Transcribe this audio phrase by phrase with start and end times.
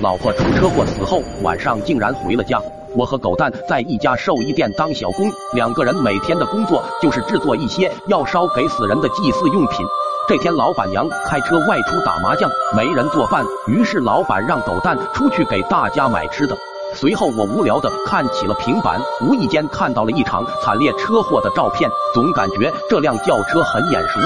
[0.00, 2.62] 老婆出车祸死后，晚上竟然回了家。
[2.94, 9.84] 我和狗蛋在一家寿衣店当小工，两个人每天的工作就是制作一些要烧给死人的祭祀用品。
[10.28, 16.56] 这天，老板娘开车外出打麻将，没人做饭，于是老板让狗蛋出去给大家买吃的。
[17.00, 24.18] 随后，我无聊的看起了平板，无意间看到了一场惨烈车祸的照片，总感觉这辆轿车很眼熟。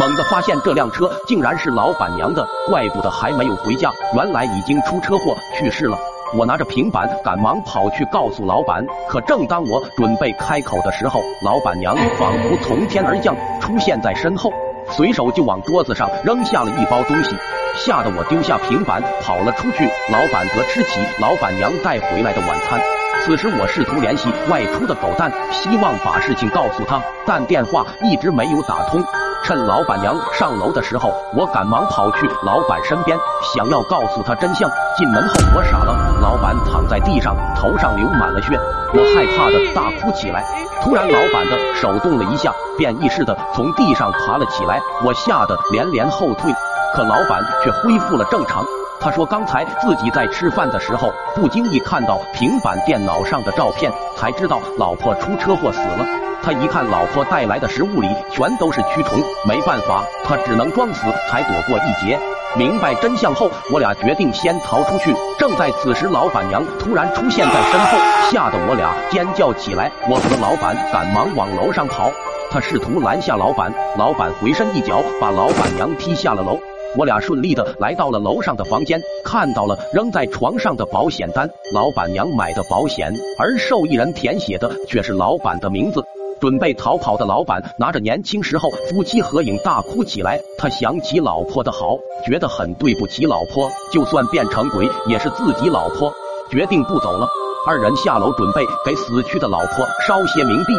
[0.00, 5.96] 猛地发现这辆车竟然是老板娘的，怪不得还没有回家，原来已经出车祸去世了。
[6.36, 8.84] 我拿着平板，赶忙跑去告诉老板。
[9.08, 14.50] 可正当我准备开口的时候，老板娘仿佛从天而降，出现在身后，
[14.90, 17.36] 随手就往桌子上扔下了一包东西，
[17.74, 19.84] 吓得我丢下平板跑了出去。
[20.10, 22.80] 老板则吃起老板娘带回来的晚餐。
[23.24, 29.02] 此时我试图联系外出的狗蛋，希望把事情告诉他，但电话一直没有打通。
[29.42, 33.16] 趁老板娘上楼的时候，我赶忙跑去老板身边，
[33.54, 34.68] 想要告诉他真相。
[34.96, 38.58] 进门后，我傻了，老板躺在地上，头上流满了血，
[38.92, 40.44] 我害怕的大哭起来。
[40.82, 46.52] 突然，老板的手动了一下，便意识的从地上爬了起来，我吓得连连后退，
[46.94, 48.64] 可老板却恢复了正常。
[49.00, 56.06] 他说：“刚才自己在吃饭的时候，不经意看到平板电脑上的照片，才知道老婆出车祸死了。
[56.42, 62.18] 他一看老婆带来的食物里全都是蛆虫，没办法，他只能装死才躲过一劫。
[62.56, 65.14] 明白真相后，我俩决定先逃出去。
[65.38, 67.98] 正在此时，老板娘突然出现在身后，
[68.30, 69.92] 吓得我俩尖叫起来。
[70.08, 72.10] 我和老板赶忙往楼上跑，
[72.50, 76.58] 他试图拦下老板，老板回身一脚把老板娘踢下了楼。”
[76.96, 86.02] 我俩顺利的来到了楼上的房间，看到了扔在床上的保险单，老板娘买的保险，而受益人填写的却是老板的名字。
[86.40, 96.12] 准备逃跑的老板拿着年轻时候夫妻合影大哭起来，他想起老婆的好，觉得很对不起老婆，就算变成鬼也是自己老婆，
[96.50, 97.26] 决定不走了。
[97.66, 100.74] 二人下楼准备给死去的老婆烧些冥币。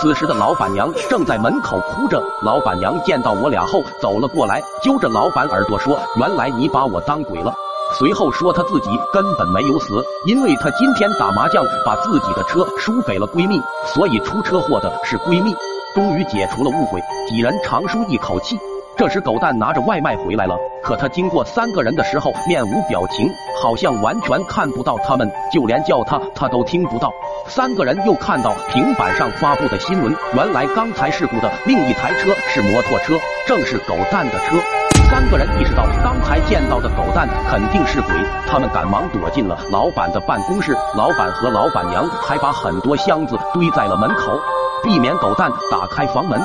[0.00, 7.52] 此时的老板娘正在门口哭着，老板娘见到我俩后走了过来，揪着老板耳朵说：“原来你把我当鬼了。”
[7.98, 13.60] 随后说她自己根本没有死，因为她今天打麻将把自己的车输给了闺蜜，
[13.94, 15.54] 所以出车祸的是闺蜜。
[15.94, 18.58] 终于解除了误会，几人长舒一口气。
[18.96, 23.26] 这时，狗蛋拿着外卖回来了，可他经过三个人的时候，面无表情，
[23.62, 27.10] 好像完全看不到他们，就连叫他他都听不到。
[27.46, 33.14] 三个人又看到平板上发布的新闻，原来刚才事故的另一台车是摩托车，
[33.46, 34.91] 正是狗蛋的车。
[35.12, 38.14] 三个人意识到刚才见到的狗蛋肯定是鬼，
[38.48, 40.74] 他们赶忙躲进了老板的办公室。
[40.96, 44.40] 老板和老板娘还把很多箱子堆在了门口，
[44.82, 46.40] 避免狗蛋打开房门。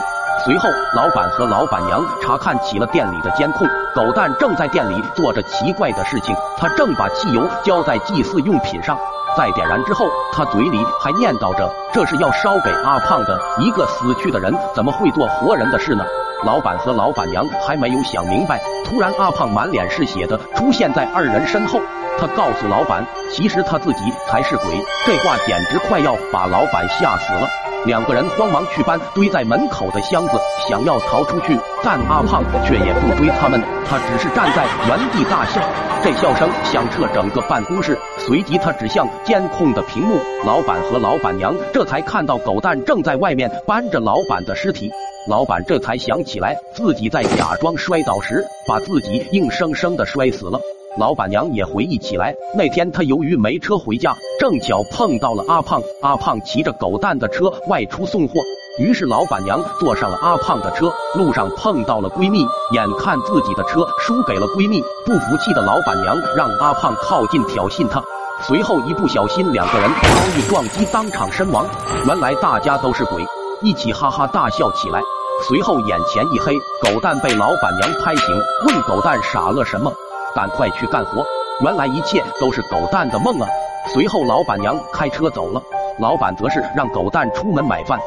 [0.48, 3.68] 随后，老板和老板娘查看起了店里的监控。
[3.94, 8.98] 狗蛋正在店里做着奇怪的事情，他正把汽油浇在祭祀用品上，
[9.36, 13.38] 在点燃之后，他嘴里还念叨着：“这是要烧给阿胖的。
[13.60, 16.06] 一个死去的人怎么会做活人的事呢？”
[16.46, 21.78] 老板和老板娘还没有想明白，突然阿胖满脸是血的出现在二人身后。
[22.18, 24.82] 他告诉老板，其实他自己才是鬼。
[25.06, 27.50] 这话简直快要把老板吓死了。
[27.86, 35.62] 两个人慌忙去搬堆在门口的箱子，想要逃出去，但阿胖却也不追他们，他只是站在原地大笑。
[36.04, 44.92] 这笑声响彻整个办公室，随即他指向监控的屏幕，老板和老板娘这才看到狗蛋正在外面搬着老板的尸体。
[45.30, 50.60] 老板这才想起来，自己在假装摔倒时，把自己硬生生的摔死了。
[50.98, 55.80] 老板娘也回忆起来，那天她由于没车回家，正巧碰到了阿胖。
[56.02, 58.34] 阿胖骑着狗蛋的车外出送货，
[58.80, 60.92] 于是老板娘坐上了阿胖的车。
[61.14, 68.02] 路上碰到了闺蜜，眼看自己的车输给了闺蜜，不服气的老板娘让阿胖靠近挑衅她，
[68.42, 71.64] 随后一不小心两个人遭遇撞击，当场身亡。
[72.08, 73.24] 原来大家都是鬼，
[73.62, 75.00] 一起哈哈大笑起来。
[75.48, 79.94] 随后眼前一黑，狗蛋被老板娘拍醒，问狗蛋傻了什么。
[80.38, 81.26] 赶快去干活！
[81.64, 83.48] 原来一切都是狗蛋的梦啊！
[83.92, 85.60] 随后，老板娘开车走了，
[85.98, 87.98] 老板则是让狗蛋出门买饭。